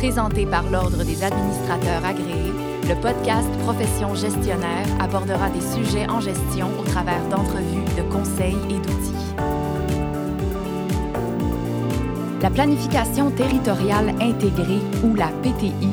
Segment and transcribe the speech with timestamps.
[0.00, 2.54] Présenté par l'Ordre des administrateurs agréés,
[2.88, 8.78] le podcast Profession gestionnaire abordera des sujets en gestion au travers d'entrevues, de conseils et
[8.78, 9.34] d'outils.
[12.40, 15.90] La planification territoriale intégrée ou la PTI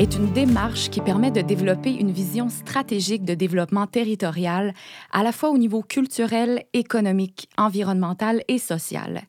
[0.00, 4.74] est une démarche qui permet de développer une vision stratégique de développement territorial
[5.12, 9.22] à la fois au niveau culturel, économique, environnemental et social.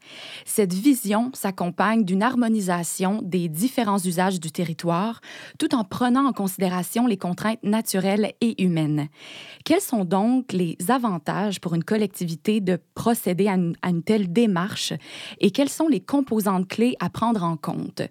[0.43, 5.21] Cette vision s'accompagne d'une harmonisation des différents usages du territoire
[5.59, 9.09] tout en prenant en considération les contraintes naturelles et humaines.
[9.65, 14.93] Quels sont donc les avantages pour une collectivité de procéder à une, telle démarche
[15.39, 18.01] et quelles sont les composantes clés à prendre en compte?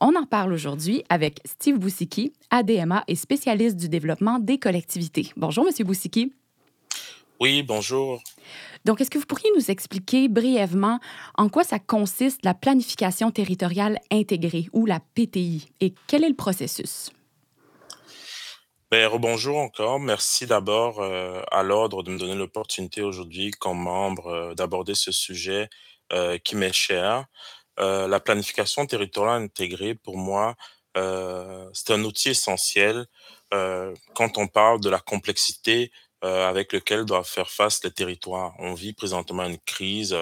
[0.00, 5.30] On en parle aujourd'hui avec Steve Boussy ADMA et spécialiste du développement des collectivités.
[5.36, 6.32] Bonjour, Monsieur Boussiki.
[7.38, 8.22] Oui, bonjour.
[8.84, 10.98] Donc, est-ce que vous pourriez nous expliquer brièvement
[11.36, 16.34] en quoi ça consiste la planification territoriale intégrée ou la PTI et quel est le
[16.34, 17.10] processus?
[18.90, 20.00] Ben, bonjour encore.
[20.00, 25.12] Merci d'abord euh, à l'ordre de me donner l'opportunité aujourd'hui, comme membre, euh, d'aborder ce
[25.12, 25.68] sujet
[26.12, 27.26] euh, qui m'est cher.
[27.78, 30.56] la planification territoriale intégrée, pour moi,
[30.94, 33.06] c'est un outil essentiel
[33.52, 35.90] euh, quand on parle de la complexité
[36.24, 38.54] euh, avec lequel doivent faire face les territoires.
[38.58, 40.16] On vit présentement une crise.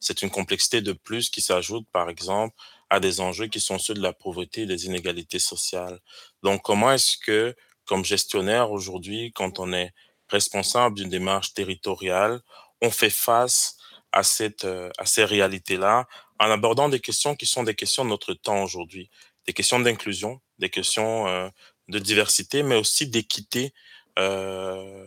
[0.00, 2.54] C'est une complexité de plus qui s'ajoute, par exemple,
[2.90, 6.00] à des enjeux qui sont ceux de la pauvreté et des inégalités sociales.
[6.42, 7.54] Donc, comment est-ce que,
[7.86, 9.92] comme gestionnaire aujourd'hui, quand on est
[10.28, 12.40] responsable d'une démarche territoriale,
[12.82, 13.76] on fait face
[14.12, 14.64] à cette
[14.98, 16.06] à ces réalités-là
[16.40, 19.10] en abordant des questions qui sont des questions de notre temps aujourd'hui?
[19.46, 21.48] Des questions d'inclusion, des questions euh,
[21.88, 23.72] de diversité, mais aussi d'équité.
[24.18, 25.06] Euh,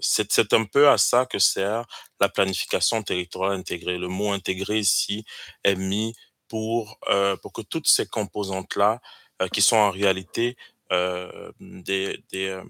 [0.00, 1.86] c'est un peu à ça que sert
[2.20, 3.98] la planification territoriale intégrée.
[3.98, 5.24] Le mot intégré ici
[5.64, 6.14] est mis
[6.48, 9.00] pour, euh, pour que toutes ces composantes-là,
[9.40, 10.56] euh, qui sont en réalité
[10.92, 12.64] euh, des, des, euh,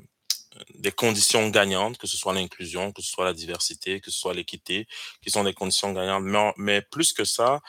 [0.75, 4.34] des conditions gagnantes, que ce soit l'inclusion, que ce soit la diversité, que ce soit
[4.34, 4.87] l'équité,
[5.22, 6.25] qui sont des conditions gagnantes.
[6.25, 7.60] Mais, mais plus que ça,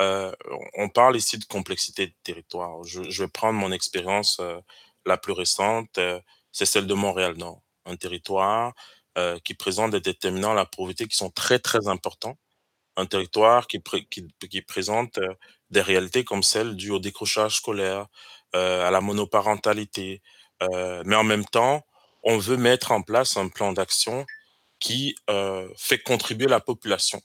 [0.00, 0.32] euh,
[0.74, 2.82] on parle ici de complexité de territoire.
[2.84, 4.58] Je, vais prendre mon expérience euh,
[5.04, 6.20] la plus récente, euh,
[6.52, 8.72] c'est celle de Montréal-Nord, un territoire
[9.44, 12.38] qui présente des déterminants à la pauvreté qui sont très, très importants.
[12.96, 13.80] Un territoire qui,
[14.66, 15.18] présente
[15.68, 18.06] des réalités comme celle dues au décrochage scolaire,
[18.54, 20.22] à la monoparentalité.
[21.04, 21.84] mais en même temps,
[22.22, 24.24] on veut mettre en place un plan d'action
[24.78, 25.14] qui
[25.76, 27.20] fait contribuer la population.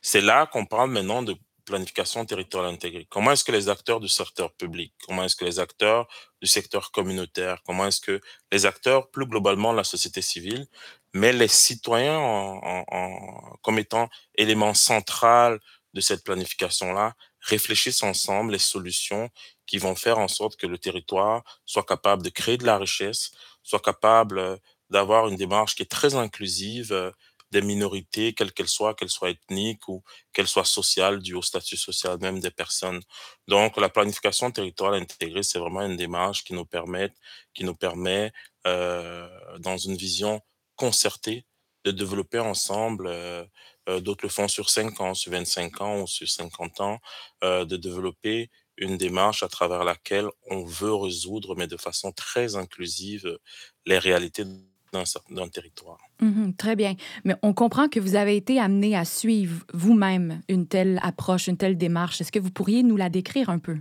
[0.00, 1.36] C'est là qu'on parle maintenant de
[1.66, 3.06] planification territoriale intégrée.
[3.10, 6.08] Comment est-ce que les acteurs du secteur public, comment est-ce que les acteurs
[6.40, 10.66] du secteur communautaire, comment est-ce que les acteurs, plus globalement la société civile,
[11.12, 15.60] mais les citoyens en, comme étant élément central
[15.92, 19.28] de cette planification-là, réfléchissent ensemble les solutions
[19.66, 23.32] qui vont faire en sorte que le territoire soit capable de créer de la richesse,
[23.62, 24.56] soit capable euh,
[24.90, 27.10] d'avoir une démarche qui est très inclusive, euh,
[27.52, 30.02] des minorités, quelles qu'elles soient, qu'elles soient ethniques ou
[30.32, 33.00] qu'elles soient sociales, du au statut social même des personnes.
[33.48, 37.12] Donc, la planification territoriale intégrée, c'est vraiment une démarche qui nous permet,
[37.54, 38.32] qui nous permet
[38.66, 40.40] euh, dans une vision
[40.76, 41.46] concertée,
[41.84, 43.44] de développer ensemble, euh,
[43.88, 46.98] euh, d'autres le font sur 5 ans, sur 25 ans ou sur 50 ans,
[47.44, 52.56] euh, de développer une démarche à travers laquelle on veut résoudre, mais de façon très
[52.56, 53.38] inclusive,
[53.86, 54.44] les réalités
[54.92, 55.98] d'un territoire.
[56.20, 56.94] Mmh très bien.
[57.24, 61.56] Mais on comprend que vous avez été amené à suivre vous-même une telle approche, une
[61.56, 62.20] telle démarche.
[62.20, 63.76] Est-ce que vous pourriez nous la décrire un peu?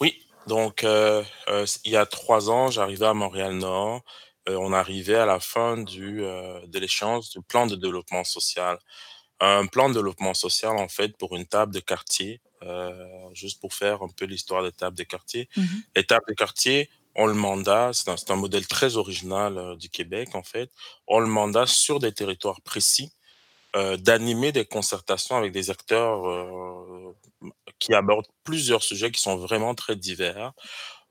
[0.00, 0.20] Oui.
[0.46, 4.02] Donc, euh, euh, il y a trois ans, j'arrivais à Montréal-Nord.
[4.48, 8.78] Euh, on arrivait à la fin du, de l'échéance du plan de développement social.
[9.40, 12.40] Un plan de développement social, en fait, pour une table de quartier,
[13.34, 15.48] juste pour faire un peu l'histoire des tables de quartier.
[15.56, 15.62] Mmh
[15.94, 20.34] Les tables de quartier, on le mandat, c'est un, modèle très original euh, du Québec
[20.34, 20.70] en fait,
[21.06, 23.12] on le mandat sur des territoires précis
[23.76, 27.14] euh, d'animer des concertations avec des acteurs euh,
[27.78, 30.52] qui abordent plusieurs sujets qui sont vraiment très divers.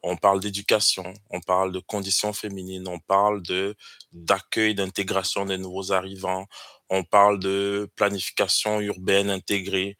[0.03, 3.75] On parle d'éducation, on parle de conditions féminines, on parle de
[4.11, 6.47] d'accueil, d'intégration des nouveaux arrivants,
[6.89, 9.97] on parle de planification urbaine intégrée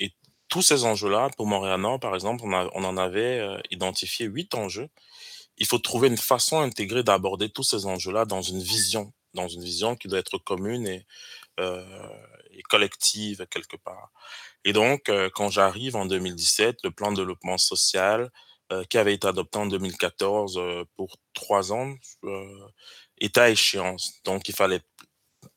[0.00, 0.12] et
[0.48, 4.88] tous ces enjeux-là, pour Montréal-Nord, par exemple, on, on en avait identifié huit enjeux
[5.58, 9.62] il faut trouver une façon intégrée d'aborder tous ces enjeux-là dans une vision, dans une
[9.62, 11.04] vision qui doit être commune et,
[11.60, 11.84] euh,
[12.52, 14.10] et collective quelque part.
[14.64, 18.30] Et donc, euh, quand j'arrive en 2017, le plan de développement social
[18.72, 22.68] euh, qui avait été adopté en 2014 euh, pour trois ans euh,
[23.18, 24.14] est à échéance.
[24.24, 24.82] Donc, il fallait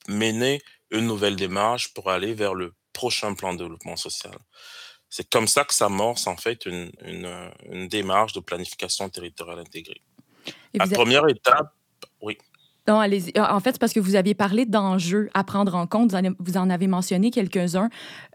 [0.08, 0.62] mener
[0.92, 4.38] une nouvelle démarche pour aller vers le prochain plan de développement social.
[5.10, 10.02] c'est comme ça que s'amorce en fait une, une, une démarche de planification territoriale intégrée.
[10.74, 11.74] La première étape,
[12.22, 12.38] oui.
[12.88, 16.14] Non, allez En fait, parce que vous aviez parlé d'enjeux à prendre en compte.
[16.40, 17.90] Vous en avez mentionné quelques-uns.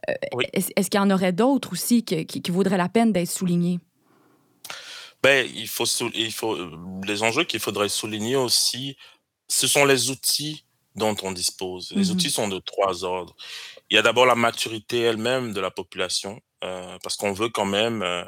[0.08, 0.14] Euh,
[0.52, 3.80] est-ce qu'il y en aurait d'autres aussi qui, qui, vaudraient la peine d'être soulignés?
[5.22, 6.56] Ben, il faut, il faut,
[7.04, 8.96] les enjeux qu'il faudrait souligner aussi,
[9.48, 10.64] ce sont les outils
[10.94, 11.92] dont on dispose.
[11.94, 13.34] Les mmh outils sont de trois ordres.
[13.90, 17.64] Il y a d'abord la maturité elle-même de la population, euh, parce qu'on veut quand
[17.64, 18.24] même, euh,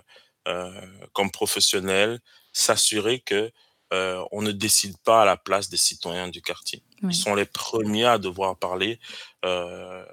[0.46, 2.20] euh, comme professionnel,
[2.52, 3.50] s'assurer que
[3.90, 6.82] on ne décide pas à la place des citoyens du quartier.
[7.02, 9.00] Ils sont les premiers à devoir parler
[9.42, 10.04] de,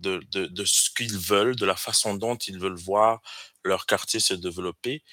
[0.00, 3.20] de, de, ce qu'ils veulent, de la façon dont ils veulent voir
[3.62, 5.04] leur quartier se développer.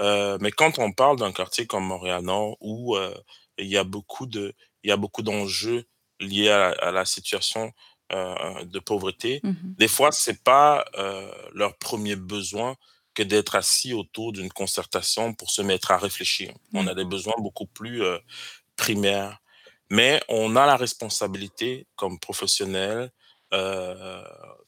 [0.00, 3.14] Euh, mais quand on parle d'un quartier comme Montréal-Nord, où euh,
[3.58, 5.84] il y a beaucoup de, il y a beaucoup d'enjeux
[6.20, 7.72] liés à, à, la situation
[8.12, 12.76] euh, de pauvreté, mmh des fois c'est pas euh, leur premier besoin
[13.14, 16.54] que d'être assis autour d'une concertation pour se mettre à réfléchir.
[16.72, 18.18] On a des besoins beaucoup plus euh,
[18.76, 19.40] primaires.
[19.90, 23.10] Mais on a la responsabilité comme professionnel,
[23.52, 24.22] euh,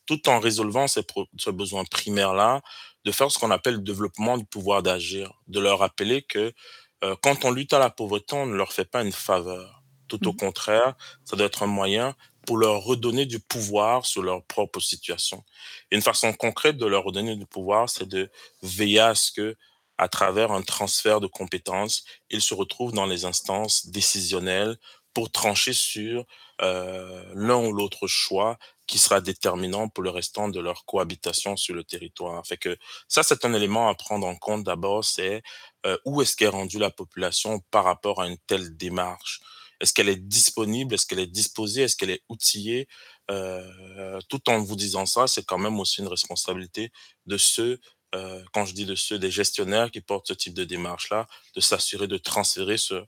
[0.04, 1.02] tout en résolvant ces,
[1.38, 2.60] ce besoin primaire-là,
[3.04, 6.52] de faire ce qu'on appelle le développement du pouvoir d'agir, de leur rappeler que
[7.04, 9.82] euh, quand on lutte à la pauvreté, on ne leur fait pas une faveur.
[10.08, 10.37] Tout au mmh.
[10.37, 10.94] contraire,
[11.25, 12.16] ça doit être un moyen
[12.46, 15.44] pour leur redonner du pouvoir sur leur propre situation.
[15.90, 18.31] Une façon concrète de leur redonner du pouvoir, c'est de
[18.62, 19.56] veiller à ce que,
[19.98, 24.76] à travers un transfert de compétences, ils se retrouvent dans les instances décisionnelles
[25.14, 26.25] pour trancher sur
[26.62, 31.75] euh, l'un ou l'autre choix qui sera déterminant pour le restant de leur cohabitation sur
[31.75, 32.44] le territoire.
[32.46, 32.76] Fait que
[33.08, 35.42] ça, c'est un élément à prendre en compte d'abord, c'est
[35.87, 39.40] euh, où est-ce qu'est rendue la population par rapport à une telle démarche?
[39.80, 40.94] Est-ce qu'elle est disponible?
[40.94, 41.82] Est-ce qu'elle est disposée?
[41.82, 42.88] Est-ce qu'elle est outillée?
[43.30, 46.90] Euh, tout en vous disant ça, c'est quand même aussi une responsabilité
[47.26, 47.80] de ceux,
[48.14, 51.60] euh, quand je dis de ceux, des gestionnaires qui portent ce type de démarche-là, de
[51.60, 53.04] s'assurer de transférer ce,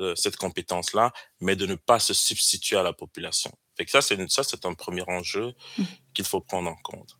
[0.00, 3.50] euh, cette compétence-là, mais de ne pas se substituer à la population.
[3.76, 5.84] Fait que ça, c'est ça, c'est un premier enjeu mmh.
[6.12, 7.16] qu'il faut prendre en compte.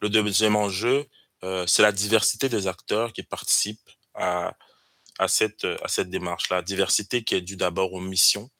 [0.00, 1.06] Le deuxième enjeu,
[1.42, 4.54] euh, c'est la diversité des acteurs qui participent à,
[5.18, 6.62] à cette, à cette démarche-là.
[6.62, 8.50] Diversité qui est due d'abord aux missions,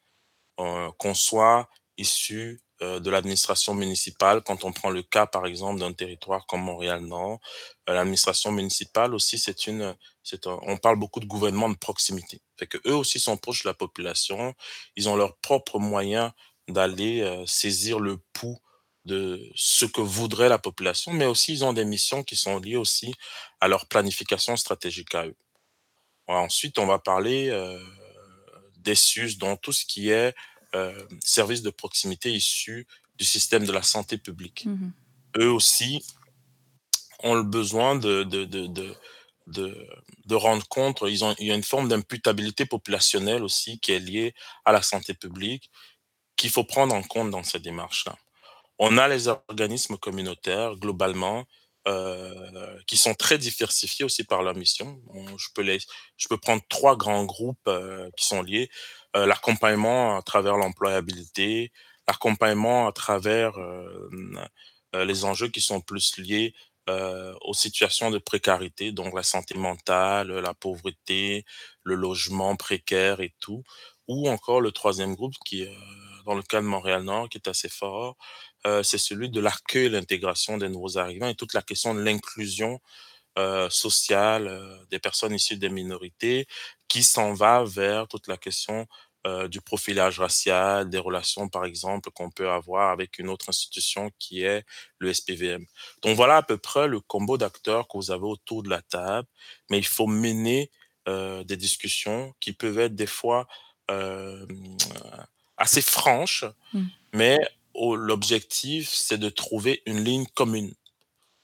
[0.61, 1.69] euh, qu'on soit
[1.99, 4.41] issu euh, de l'administration municipale.
[4.43, 7.41] Quand on prend le cas, par exemple, d'un territoire comme Montréal-Nord,
[7.89, 12.41] euh, l'administration municipale aussi, c'est une, c'est on parle beaucoup de gouvernement de proximité.
[12.57, 14.55] Fait que eux aussi sont proches de la population.
[14.95, 16.31] Ils ont leurs propres moyens
[16.69, 18.59] d'aller euh, saisir le pouls
[19.05, 22.77] de ce que voudrait la population, mais aussi ils ont des missions qui sont liées
[22.77, 23.13] aussi
[23.61, 25.37] à leur planification stratégique à eux.
[26.29, 27.83] Ensuite, on va parler euh,
[28.79, 30.35] des SUS, dont tout ce qui est
[30.75, 32.87] euh, services de proximité issus
[33.17, 34.67] du système de la santé publique.
[34.67, 34.91] Mmh
[35.39, 36.03] Eux aussi
[37.23, 38.95] ont le besoin de, de, de, de
[39.49, 43.99] de, rendre compte, ils ont, il y a une forme d'imputabilité populationnelle aussi qui est
[43.99, 44.35] liée
[44.65, 45.71] à la santé publique
[46.37, 48.17] qu'il faut prendre en compte dans cette démarche-là.
[48.79, 51.47] On a les organismes communautaires, globalement,
[51.89, 55.01] euh, qui sont très diversifiés aussi par leur mission.
[55.39, 58.69] je, peux prendre trois grands groupes euh, qui sont liés.
[59.17, 61.73] Euh, l'accompagnement à travers l'employabilité,
[62.07, 63.55] l'accompagnement à travers
[64.93, 66.53] les enjeux qui sont plus liés
[67.43, 71.45] aux situations de précarité, donc la santé mentale, la pauvreté,
[71.85, 73.63] le logement précaire et tout.
[74.09, 75.67] Ou encore le troisième groupe qui,
[76.27, 78.17] dans le cas de Montréal-Nord, qui est assez fort,
[78.67, 82.01] euh, c'est celui de l'accueil et l'intégration des nouveaux arrivants et toute la question de
[82.01, 82.81] l'inclusion
[83.39, 86.47] euh, sociale euh, des personnes issues des minorités
[86.89, 88.87] qui s'en va vers toute la question
[89.51, 94.43] du profilage racial, des relations, par exemple, qu'on peut avoir avec une autre institution qui
[94.43, 94.65] est
[95.01, 95.67] le SPVM.
[96.01, 99.29] Donc voilà à peu près le combo d'acteurs que vous avez autour de la table,
[99.69, 100.71] mais il faut mener
[101.07, 103.47] des discussions qui peuvent être des fois
[105.59, 106.85] assez franches, mmh.
[107.13, 107.39] mais
[107.97, 110.75] l'objectif, c'est de trouver une ligne commune,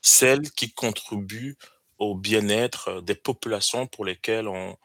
[0.03, 1.57] celle qui contribue
[1.99, 4.77] au bien-être des populations pour lesquelles on,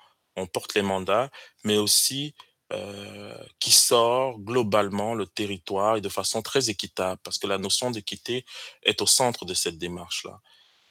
[0.53, 1.29] porte les mandats,
[1.65, 2.33] mais aussi
[2.71, 7.91] euh, qui sort globalement le territoire et de façon très équitable, parce que la notion
[7.91, 8.45] d'équité
[8.83, 10.39] est au centre de cette démarche-là.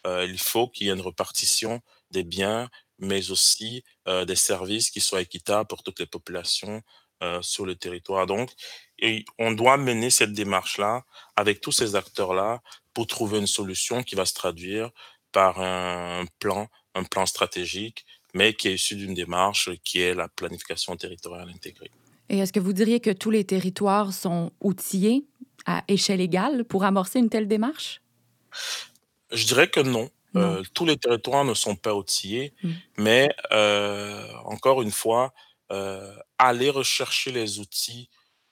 [0.06, 4.90] Euh, il faut qu'il y ait une répartition des biens, mais aussi euh, des services
[4.90, 6.82] qui soient équitables pour toutes les populations
[7.22, 8.26] euh, sur le territoire.
[8.26, 8.52] Donc,
[8.98, 11.04] et on doit mener cette démarche-là
[11.36, 12.60] avec tous ces acteurs-là
[12.94, 14.90] pour trouver une solution qui va se traduire
[15.32, 20.28] par un plan, un plan stratégique, mais qui est issu d'une démarche qui est la
[20.28, 21.90] planification territoriale intégrée.
[22.28, 25.26] Et est-ce que vous diriez que tous les territoires sont outillés
[25.66, 28.02] à échelle égale pour amorcer une telle démarche?
[29.32, 30.10] Je dirais que non.
[30.32, 30.58] Non.
[30.58, 32.82] Heu, tous les territoires ne sont pas outillés, Mmh.
[32.96, 35.32] mais heu, encore une fois,
[35.72, 38.08] heu, aller rechercher les outils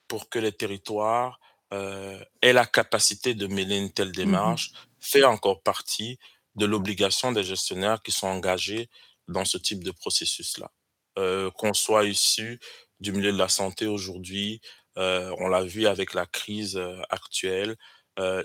[0.09, 1.41] pour que les territoires,
[1.73, 4.57] heu, aient la capacité de mener une telle Mmh mh.
[4.57, 6.19] démarche, fait encore partie
[6.55, 8.89] de l'obligation des gestionnaires qui sont engagés
[9.29, 10.71] dans ce type de processus-là.
[11.19, 12.61] Heu, qu'on soit issu
[13.01, 14.61] du milieu de la santé aujourd'hui,
[14.99, 17.77] heu, on l'a vu avec la crise, actuelle,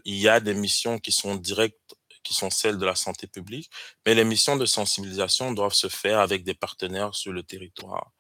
[0.06, 3.70] il y a des missions qui sont directes, qui sont celles de la santé publique,
[4.06, 8.12] mais les missions de sensibilisation doivent se faire avec des partenaires sur le territoire.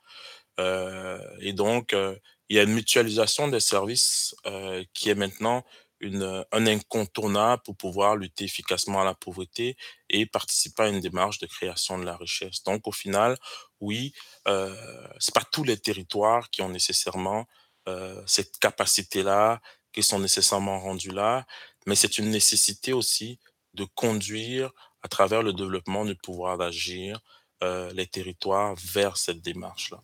[0.59, 5.63] Heu et donc heu, il y a une mutualisation des services, heu, qui est maintenant
[5.99, 9.77] une, un incontournable pour pouvoir lutter efficacement à la pauvreté
[10.09, 12.63] et participer à une démarche de création de la richesse.
[12.63, 13.37] Donc au final,
[13.79, 14.13] oui,
[14.47, 14.75] heu,
[15.19, 17.45] c'est pas tous les territoires qui ont nécessairement,
[18.25, 19.61] cette capacité-là,
[19.93, 21.45] qui sont nécessairement rendus là,
[21.85, 23.39] mais c'est une nécessité aussi
[23.73, 24.71] de conduire
[25.03, 27.19] à travers le développement du pouvoir d'agir,
[27.63, 30.01] heu, les territoires vers cette démarche-là.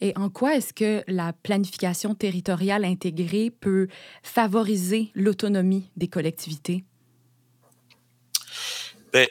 [0.00, 3.88] Et en quoi est-ce que la planification territoriale intégrée peut
[4.22, 6.84] favoriser l'autonomie des collectivités?
[9.12, 9.28] Beh,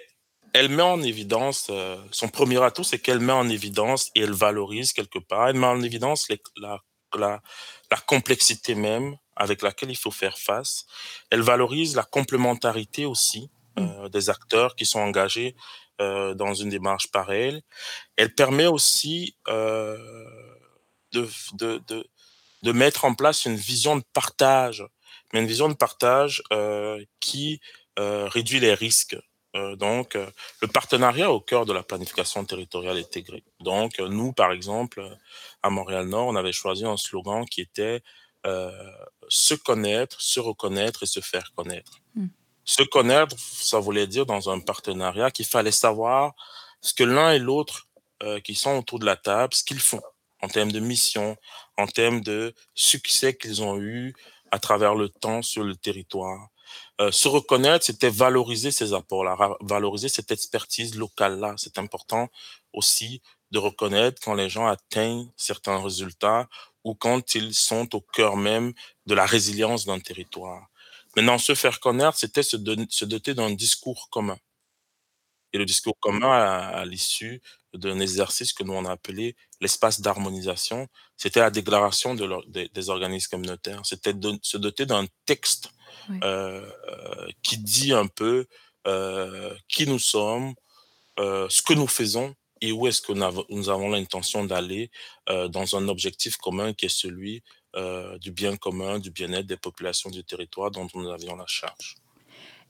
[0.53, 4.33] elle met en évidence, heu, son premier atout, c'est qu'elle met en évidence et elle
[4.33, 6.79] valorise quelque part, elle met en évidence les la
[7.15, 7.41] la
[7.91, 10.85] la complexité même avec laquelle il faut faire face.
[11.29, 14.05] Elle valorise la complémentarité aussi, Mmh.
[14.05, 15.55] heu, des acteurs qui sont engagés,
[16.01, 17.61] heu, dans une démarche pareille.
[18.17, 19.99] Elle permet aussi, heu,
[21.13, 22.05] de de de
[22.63, 24.83] de mettre en place une vision de partage,
[25.33, 27.61] mais une vision de partage, heu, qui,
[27.99, 29.17] heu, réduit les risques.
[29.57, 30.15] Heu, donc
[30.61, 33.43] le partenariat au cœur de la planification territoriale intégrée.
[33.61, 35.01] Donc nous, par exemple,
[35.63, 38.01] à Montréal-Nord, on avait choisi un slogan qui était,
[39.29, 41.99] «Se connaître, se reconnaître et se faire connaître».
[42.15, 42.27] Mmh.
[42.65, 46.33] Se connaître, ça voulait dire dans un partenariat qu'il fallait savoir
[46.81, 47.87] ce que l'un et l'autre,
[48.23, 50.01] heu, qui sont autour de la table, ce qu'ils font
[50.41, 51.37] en termes de mission,
[51.77, 54.13] en termes de succès qu'ils ont eu
[54.51, 56.47] à travers le temps sur le territoire.
[57.01, 61.55] Heu, se reconnaître, c'était valoriser ces apports-là, valoriser cette expertise locale-là.
[61.57, 62.29] C'est important
[62.73, 66.47] aussi de reconnaître quand les gens atteignent certains résultats
[66.83, 68.73] ou quand ils sont au cœur même
[69.05, 70.67] de la résilience d'un territoire.
[71.15, 72.57] Maintenant, se faire connaître, c'était se
[73.05, 74.37] doter d'un discours commun.
[75.53, 77.41] Et le discours commun à à l'issue
[77.75, 82.89] d'un exercice que nous on a appelé l'espace d'harmonisation, c'était la déclaration de des des
[82.89, 83.81] organismes communautaires.
[83.85, 85.69] C'était de se doter d'un texte,
[86.09, 86.23] Ouais.
[86.23, 86.63] heu,
[87.43, 88.47] qui dit un peu,
[88.87, 90.53] heu, qui nous sommes,
[91.19, 94.91] ce que nous faisons et où est-ce que nous avons l'intention d'aller,
[95.27, 97.43] dans un objectif commun qui est celui,
[97.75, 101.95] heu, du bien commun, du bien-être des populations du territoire dont nous avions la charge.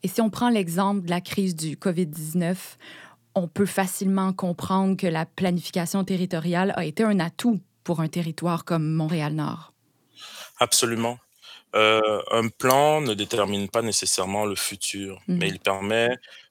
[0.04, 2.78] Et si on prend l'exemple de la crise du COVID-19,
[3.36, 8.66] on peut facilement comprendre que la planification territoriale a été un atout pour un territoire
[8.66, 9.74] comme Montréal-Nord.
[10.60, 11.20] Absolument.
[11.76, 16.10] Heu, un plan ne détermine pas nécessairement le futur, mais Mmh il permet,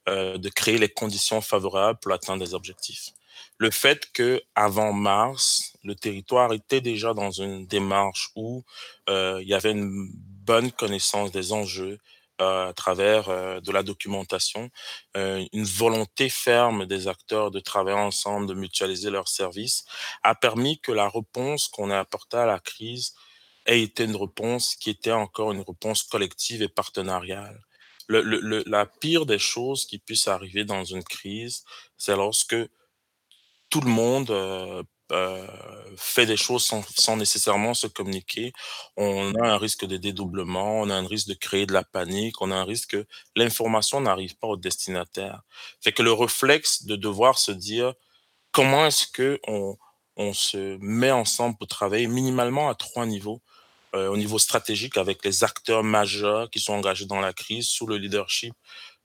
[0.09, 3.11] heu, de créer les conditions favorables pour l'atteinte des objectifs.
[3.57, 8.63] Le fait qu'avant mars, le territoire était déjà dans une démarche où,
[9.09, 11.99] heu, il y avait une bonne connaissance des enjeux,
[12.41, 14.69] heu, à travers, heu, de la documentation,
[15.15, 19.85] heu, une volonté ferme des acteurs de travailler ensemble, de mutualiser leurs services,
[20.23, 23.13] a permis que la réponse qu'on a apportée à la crise
[23.65, 27.61] ait été une réponse qui était encore une réponse collective et partenariale.
[28.07, 31.63] Le le le la pire des choses qui puisse arriver dans une crise,
[31.97, 32.55] c'est lorsque
[33.73, 35.47] tout le monde, heu heu,
[35.97, 36.65] fait des choses
[36.97, 38.53] sans nécessairement se communiquer.
[38.97, 42.41] On a un risque de dédoublement, on a un risque de créer de la panique,
[42.41, 45.41] on a un risque que l'information n'arrive pas au destinataire.
[45.81, 47.93] Fait que le réflexe de devoir se dire:
[48.51, 49.77] «Comment est-ce qu'on
[50.17, 53.41] on se met ensemble pour travailler?» minimalement à 3 niveaux.
[53.95, 57.87] Heu, au niveau stratégique avec les acteurs majeurs qui sont engagés dans la crise sous
[57.87, 58.53] le leadership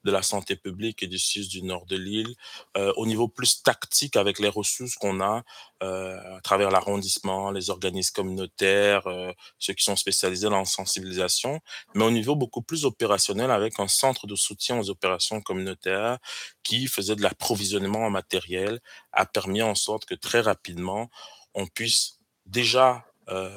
[0.05, 2.35] de la santé publique et du CIUS du nord de l'île.
[2.77, 5.43] Heu, au niveau plus tactique avec les ressources qu'on a,
[5.83, 11.61] heu, à travers l'arrondissement, les organismes communautaires, heu, ceux qui sont spécialisés dans la sensibilisation.
[11.95, 16.19] Mais au niveau beaucoup plus opérationnel avec un centre de soutien aux opérations communautaires
[16.63, 18.81] qui faisait de l'approvisionnement en matériel,
[19.13, 21.11] a permis en sorte que très rapidement,
[21.55, 23.51] on puisse déjà, heu,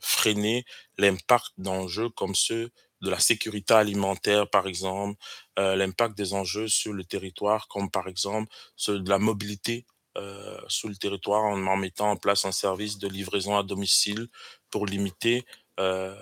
[0.00, 0.64] freiner
[0.98, 2.70] l'impact d'enjeux comme ceux
[3.04, 5.18] de la sécurité alimentaire, par exemple,
[5.58, 9.86] heu, l'impact des enjeux sur le territoire, comme par exemple ceux de la mobilité,
[10.18, 14.28] heu, sur le territoire en mettant en place un service de livraison à domicile
[14.70, 15.44] pour limiter,
[15.80, 16.14] heu,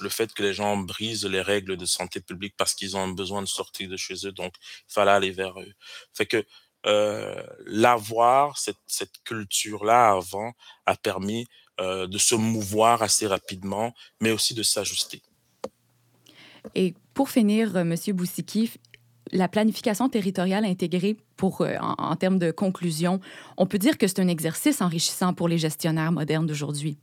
[0.00, 3.42] le fait que les gens brisent les règles de santé publique parce qu'ils ont besoin
[3.42, 4.54] de sortir de chez eux, donc
[4.88, 5.72] il fallait aller vers eux.
[6.14, 6.44] Fait que
[6.86, 8.76] euh, l'avoir, cette,
[9.24, 10.52] culture-là avant,
[10.86, 11.46] a permis
[11.80, 15.22] euh, de se mouvoir assez rapidement, mais aussi de s'ajuster.
[16.74, 18.70] Et pour finir, euh, Monsieur Boussiki,
[19.32, 23.20] la planification territoriale intégrée, pour, euh, en, en termes de conclusion,
[23.56, 26.96] on peut dire que c'est un exercice enrichissant pour les gestionnaires modernes d'aujourd'hui.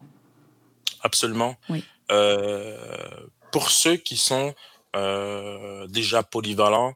[1.01, 1.55] Absolument.
[1.70, 1.84] Oui.
[2.12, 2.77] Euh,
[3.51, 4.53] pour ceux qui sont
[4.96, 6.93] euh, déjà polyvalents,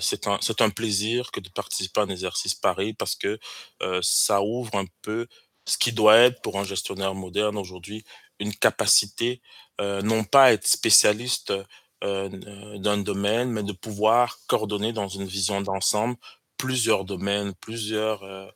[0.00, 3.38] c'est un, un plaisir que de participer à un exercice pareil parce que
[4.00, 5.26] ça ouvre un peu
[5.66, 8.02] ce qui doit être pour un gestionnaire moderne aujourd'hui
[8.40, 9.42] une capacité,
[9.78, 11.52] non pas à être spécialiste
[12.02, 16.16] d'un domaine, mais de pouvoir coordonner dans une vision d'ensemble
[16.56, 18.46] plusieurs domaines, plusieurs euh,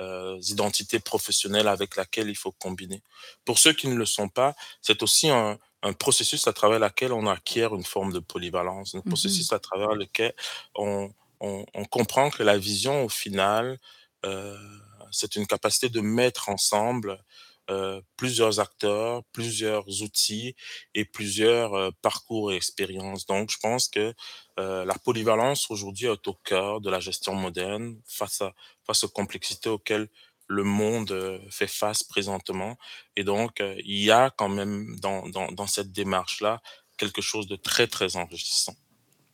[0.00, 3.02] euh, identités professionnelles avec laquelle il faut combiner.
[3.44, 7.12] Pour ceux qui ne le sont pas, c'est aussi un, un processus à travers lequel
[7.12, 9.08] on acquiert une forme de polyvalence, un Mm -hmm.
[9.08, 10.32] processus à travers lequel
[10.74, 13.78] on, on, on comprend que la vision, au final,
[14.24, 14.56] euh,
[15.10, 17.10] c'est une capacité de mettre ensemble
[17.72, 20.54] euh, plusieurs acteurs, plusieurs outils
[20.94, 23.24] et plusieurs euh, parcours et expériences.
[23.26, 24.14] Donc, je pense que
[24.60, 28.52] euh, la polyvalence aujourd'hui est au cœur de la gestion moderne face à
[28.86, 30.08] face aux complexités auxquelles
[30.48, 32.76] le monde fait face présentement.
[33.16, 36.60] Et donc, il y a quand même dans, dans, dans cette démarche-là
[36.98, 38.76] quelque chose de très, très enrichissant.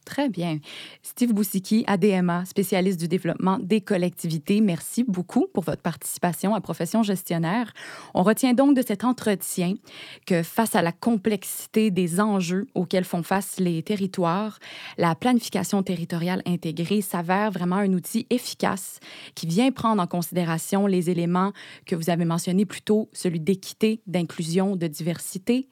[0.08, 0.58] Très bien.
[1.02, 7.02] Steve Boussiki, ADMA, spécialiste du développement des collectivités, merci beaucoup pour votre participation à Profession
[7.02, 7.74] gestionnaire.
[8.14, 9.74] On retient donc de cet entretien
[10.24, 14.58] que face à la complexité des enjeux auxquels font face les territoires,
[14.96, 19.00] la planification territoriale intégrée s'avère vraiment un outil efficace
[19.34, 21.52] qui vient prendre en considération les éléments
[21.84, 25.68] que vous avez mentionnés plus tôt, celui d'équité, d'inclusion, de diversité.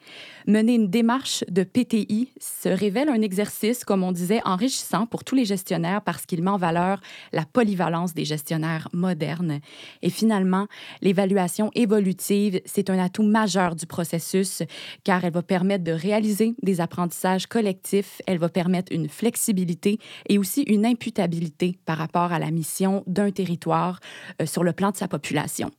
[0.46, 5.34] Mener une démarche de PTI se révèle un exercice, comme on disait, enrichissant pour tous
[5.34, 7.00] les gestionnaires parce qu'il met en valeur
[7.32, 9.60] la polyvalence des gestionnaires modernes.
[10.02, 10.66] Et finalement,
[11.00, 14.62] l'évaluation évolutive, c'est un atout majeur du processus
[15.04, 19.98] car elle va permettre de réaliser des apprentissages collectifs, elle va permettre une flexibilité
[20.28, 24.00] et aussi une imputabilité par rapport à la mission d'un territoire
[24.40, 25.70] euh, sur le plan de sa population.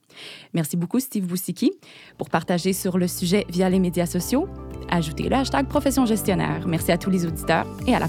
[0.54, 1.72] Merci beaucoup, Steve Boussiki,
[2.16, 4.48] pour partager sur le sujet via les médias sociaux.
[4.90, 6.66] Ajoutez le hashtag Profession gestionnaire.
[6.66, 8.08] Merci à tous les auditeurs et à la